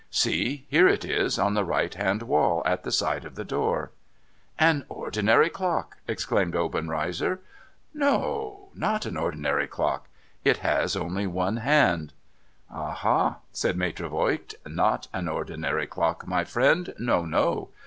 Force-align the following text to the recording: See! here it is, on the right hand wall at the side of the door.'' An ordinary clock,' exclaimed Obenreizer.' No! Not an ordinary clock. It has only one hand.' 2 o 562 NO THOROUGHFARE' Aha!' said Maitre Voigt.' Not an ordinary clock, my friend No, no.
See! 0.09 0.65
here 0.67 0.87
it 0.87 1.05
is, 1.05 1.37
on 1.37 1.53
the 1.53 1.63
right 1.63 1.93
hand 1.93 2.23
wall 2.23 2.63
at 2.65 2.81
the 2.81 2.91
side 2.91 3.23
of 3.23 3.35
the 3.35 3.43
door.'' 3.45 3.91
An 4.69 4.83
ordinary 4.89 5.47
clock,' 5.51 5.97
exclaimed 6.07 6.55
Obenreizer.' 6.55 7.39
No! 8.09 8.69
Not 8.73 9.05
an 9.05 9.15
ordinary 9.15 9.67
clock. 9.67 10.07
It 10.43 10.57
has 10.65 10.95
only 10.95 11.27
one 11.27 11.57
hand.' 11.57 12.13
2 12.71 12.75
o 12.75 12.77
562 12.77 12.77
NO 12.79 12.79
THOROUGHFARE' 12.79 13.09
Aha!' 13.11 13.39
said 13.61 13.77
Maitre 13.77 14.07
Voigt.' 14.09 14.55
Not 14.81 15.07
an 15.13 15.27
ordinary 15.27 15.85
clock, 15.85 16.25
my 16.27 16.45
friend 16.45 16.95
No, 16.97 17.23
no. 17.23 17.69